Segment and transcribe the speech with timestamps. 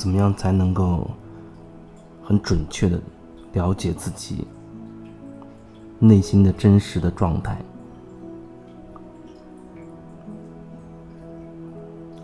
[0.00, 1.10] 怎么样才能够
[2.24, 2.98] 很准确的
[3.52, 4.46] 了解自己
[5.98, 7.60] 内心的真实的状态？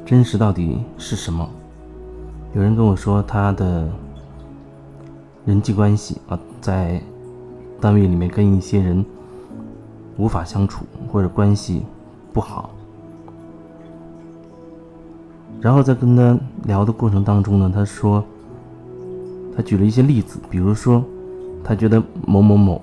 [0.06, 1.46] 真实到底是什么？
[2.54, 3.86] 有人跟我说，他的
[5.44, 6.98] 人际关系啊，在
[7.78, 9.04] 单位里面跟一些人
[10.16, 11.84] 无法相处，或者关系
[12.32, 12.70] 不好。
[15.60, 18.22] 然后在跟他聊的过程当中呢，他说，
[19.56, 21.02] 他举了一些例子，比如说，
[21.64, 22.80] 他觉得某某某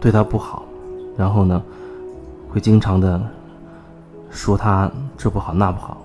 [0.00, 0.64] 对他不好，
[1.18, 1.62] 然后呢，
[2.48, 3.20] 会经常的
[4.30, 6.00] 说他这不好那不好。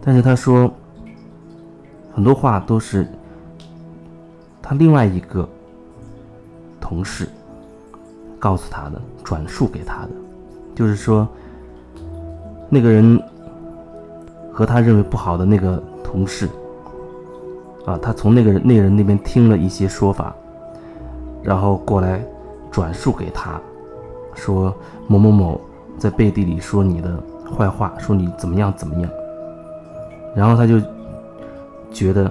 [0.00, 0.72] 但是他说，
[2.14, 3.06] 很多话都是
[4.62, 5.46] 他另外一个
[6.80, 7.28] 同事
[8.38, 10.10] 告诉他的，转述给他的，
[10.74, 11.28] 就是说。
[12.68, 13.22] 那个人
[14.52, 16.48] 和他认为不好的那个同事，
[17.84, 20.34] 啊，他从那个人那人那边听了一些说法，
[21.42, 22.24] 然后过来
[22.70, 23.60] 转述给他，
[24.34, 24.74] 说
[25.06, 25.60] 某某某
[25.98, 27.16] 在背地里说你的
[27.56, 29.10] 坏话，说你怎么样怎么样，
[30.34, 30.80] 然后他就
[31.92, 32.30] 觉得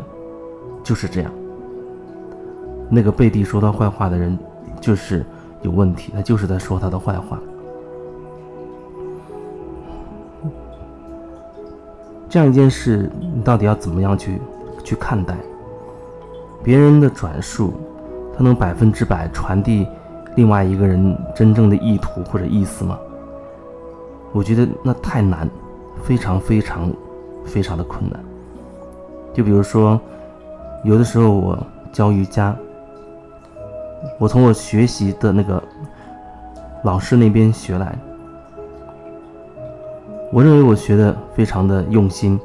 [0.83, 1.31] 就是这样，
[2.89, 4.37] 那个背地说他坏话的人
[4.81, 5.25] 就是
[5.61, 7.39] 有问题，他就是在说他的坏话。
[12.35, 14.41] 这样一件事，你到底要怎么样去
[14.83, 15.37] 去看待？
[16.61, 17.73] 别人的转述，
[18.35, 19.87] 他能百分之百传递
[20.35, 22.99] 另外一个人真正的意图或者意思吗？
[24.33, 25.49] 我觉得那太难，
[26.03, 26.91] 非常非常
[27.45, 28.19] 非常的困难。
[29.33, 29.97] 就比如说，
[30.83, 31.57] 有的时候我
[31.93, 32.53] 教瑜伽，
[34.19, 35.63] 我从我学习的那个
[36.83, 37.97] 老师那边学来。
[40.35, 42.37] 我认为我学的非常的用心，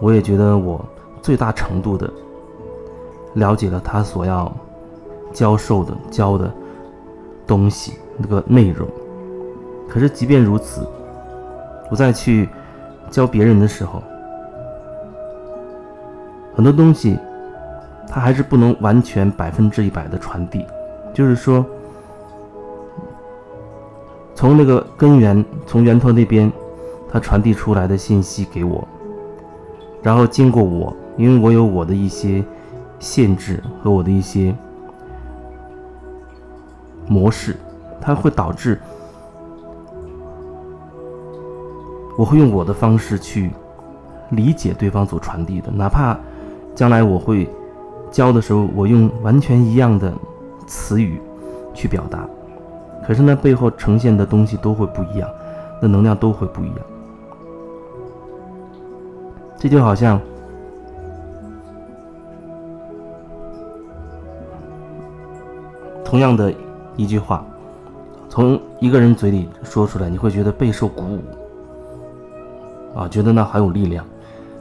[0.00, 0.82] 我也觉得我
[1.20, 2.10] 最大程度的
[3.34, 4.50] 了解了他所要
[5.34, 6.50] 教授的教的
[7.46, 8.88] 东西那个内容。
[9.86, 10.88] 可是即便如此，
[11.90, 12.48] 我再去
[13.10, 14.02] 教别人的时候，
[16.54, 17.18] 很多东西
[18.08, 20.64] 他还是不能完全百分之一百的传递。
[21.12, 21.62] 就是说，
[24.34, 26.50] 从那个根源，从源头那边。
[27.16, 28.86] 他传递出来的信息给我，
[30.02, 32.44] 然后经过我，因为我有我的一些
[32.98, 34.54] 限制和我的一些
[37.08, 37.56] 模式，
[38.02, 38.78] 它会导致
[42.18, 43.50] 我会用我的方式去
[44.28, 46.18] 理解对方所传递的，哪怕
[46.74, 47.48] 将来我会
[48.10, 50.12] 教的时候，我用完全一样的
[50.66, 51.18] 词语
[51.72, 52.28] 去表达，
[53.06, 55.26] 可是那背后呈现的东西都会不一样，
[55.80, 56.76] 那能量都会不一样。
[59.58, 60.20] 这就好像，
[66.04, 66.52] 同样的
[66.96, 67.44] 一句话，
[68.28, 71.20] 从一个人嘴里说出来，你会觉得备受鼓舞，
[72.94, 74.04] 啊，觉得那很有力量；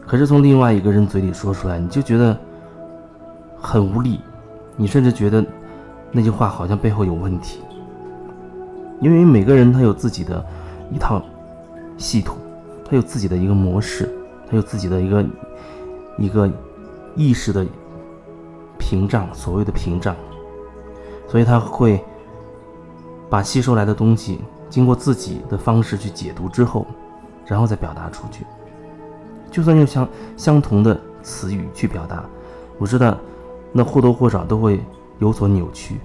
[0.07, 2.35] 可是从另外一个人嘴里说出来，你就觉得
[3.59, 4.21] 很无力，
[4.75, 5.45] 你甚至觉得
[6.11, 7.59] 那句话好像背后有问题。
[9.01, 10.43] 因为每个人他有自己的
[10.89, 11.21] 一套
[11.97, 12.37] 系统，
[12.89, 14.09] 他有自己的一个模式。
[14.47, 15.25] 他有自己的一个
[16.17, 16.49] 一个
[17.15, 17.65] 意识的
[18.77, 20.15] 屏障，所谓的屏障，
[21.27, 22.03] 所以他会
[23.29, 26.85] 把吸收来的东西经过自己的方式去解读之后，
[27.45, 28.45] 然后再表达出去。
[29.49, 30.07] 就算用相
[30.37, 32.23] 相同的词语去表达，
[32.77, 33.17] 我知道
[33.71, 34.83] 那或多或少都会
[35.19, 35.99] 有所扭曲，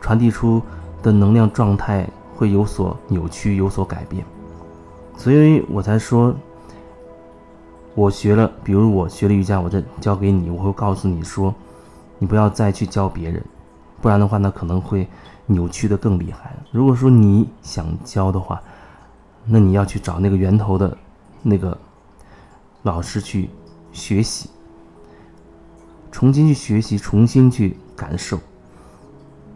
[0.00, 0.62] 传递出
[1.02, 4.24] 的能量状态会有所扭曲，有所改变，
[5.16, 6.34] 所以我才说。
[7.94, 11.54] 我学了，比如我学了瑜伽，我再教给你，我会告诉你说，
[12.18, 13.42] 你不要再去教别人，
[14.00, 15.08] 不然的话，那可能会
[15.46, 16.56] 扭曲的更厉害。
[16.70, 18.62] 如果说你想教的话，
[19.44, 20.96] 那你要去找那个源头的
[21.42, 21.76] 那个
[22.82, 23.50] 老师去
[23.92, 24.48] 学习，
[26.12, 28.38] 重新去学习，重新去感受，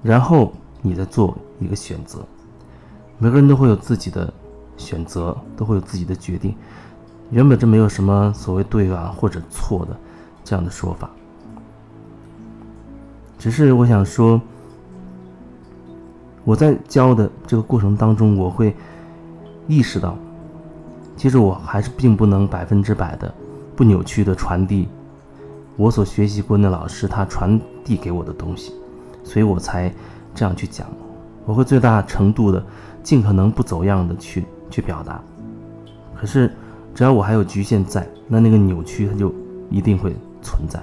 [0.03, 0.53] 然后
[0.83, 2.27] 你再做一个选择。
[3.17, 4.31] 每个人都会有自己的
[4.77, 6.55] 选择，都会有自己的决定。
[7.31, 9.97] 原本这没有什么所谓对啊或者错的
[10.45, 11.11] 这样的说法，
[13.39, 14.41] 只是我想说，
[16.45, 18.77] 我在教的这个过程当中，我会
[19.67, 20.17] 意识到，
[21.17, 23.35] 其实我还是并不能百分之百的
[23.75, 24.87] 不扭曲的传递
[25.77, 28.75] 我所学习过那老师他传递给我的东西，
[29.25, 29.93] 所以我才
[30.35, 30.87] 这样去讲。
[31.47, 32.65] 我会最大程度的
[33.03, 35.21] 尽可能不走样的去去表达，
[36.15, 36.55] 可是。
[36.95, 39.35] 只要我还有局限在，那那个扭曲它就
[39.69, 40.81] 一定会存在。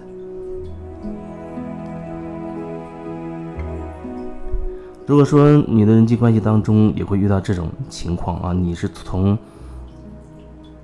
[5.07, 9.37] 如果说你的人际关系当中也会遇到这种情况啊，你是从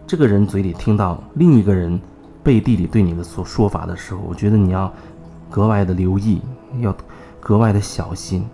[0.05, 1.99] 这个人嘴里听到另一个人
[2.43, 4.91] 背地里对你的所说法的时候，我觉得你要
[5.49, 6.41] 格外的留意，
[6.79, 6.95] 要
[7.39, 8.45] 格外的小心。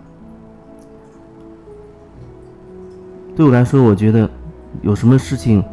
[3.34, 4.28] 对我来说，我觉得
[4.82, 5.64] 有什么事情，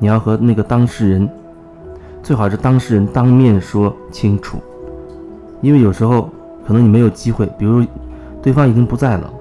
[0.00, 1.30] 你要和那个当事人，
[2.22, 4.58] 最好是当事人当面说清楚，
[5.60, 6.28] 因为有时候
[6.66, 7.84] 可能你没有机会，比如
[8.42, 9.32] 对方已经不在了，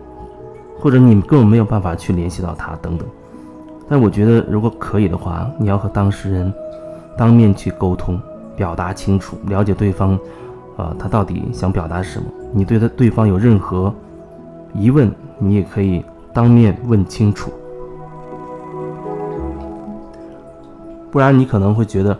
[0.79, 3.07] 或者你根本没有办法去联系到他等等。
[3.88, 6.53] 但我觉得，如果可以的话，你要和当事人
[7.17, 8.19] 当面去沟通，
[8.56, 10.19] 表达清楚，了解对方，
[10.77, 12.25] 呃，他到底想表达什么。
[12.53, 13.91] 你对他对方有任何
[14.73, 16.03] 疑问，你也可以。
[16.31, 17.51] 当面问清楚，
[21.11, 22.17] 不然你可能会觉得，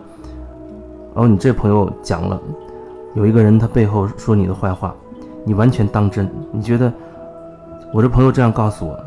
[1.14, 2.40] 哦，你这朋友讲了，
[3.14, 4.94] 有一个人他背后说你的坏话，
[5.44, 6.92] 你完全当真，你觉得
[7.92, 8.98] 我这朋友这样告诉我，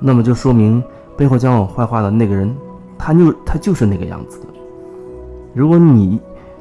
[0.00, 0.82] 那么就说明
[1.16, 2.54] 背后讲我坏话的那个人，
[2.98, 4.46] 他就他就是那个样子的。
[5.54, 6.20] 如果你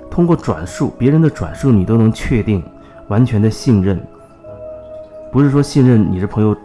[0.10, 2.64] 通过转述别人的转述，你都能确定
[3.08, 4.00] 完全的信任，
[5.32, 6.56] 不是说信任你这朋友。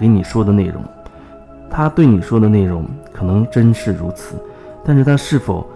[0.00, 0.82] 给你说的内容，
[1.68, 2.82] 他对你说的内容
[3.12, 4.34] 可能真是如此，
[4.86, 5.66] 但是他是否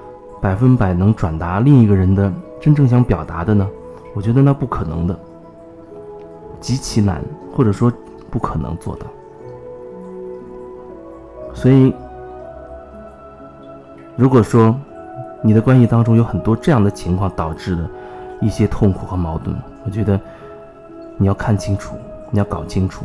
[0.41, 3.69] 百分百能转达另一个人的真正想表达的呢？
[4.15, 5.19] 我觉得那不可能的，
[6.61, 7.21] 极其难，
[7.53, 7.93] 或者说
[8.31, 9.07] 不可能做到。
[11.53, 11.93] 所以，
[14.15, 14.79] 如果说
[15.43, 17.91] 你的关系当中有很多这样的情况导致的
[18.41, 20.19] 一些痛苦和矛盾，我觉得
[21.17, 21.97] 你要看清楚，
[22.31, 23.05] 你要搞清楚。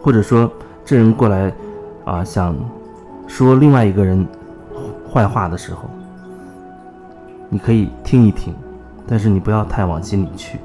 [0.00, 0.50] 或者说，
[0.84, 1.52] 这人过来，
[2.04, 2.54] 啊，想
[3.26, 4.26] 说另外一个人
[5.12, 5.84] 坏话的时候，
[7.48, 8.54] 你可以听一听，
[9.06, 10.58] 但是你不要太往心里去，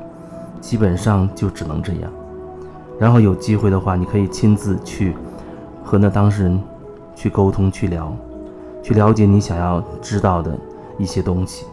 [0.60, 2.12] 基本上就只能这样。
[3.00, 5.16] 然后有机会的话，你可以亲自去
[5.84, 6.62] 和那当事人
[7.16, 8.12] 去沟通、去聊，
[8.82, 10.52] 去了解你想要知道的
[10.98, 11.66] 一些东西。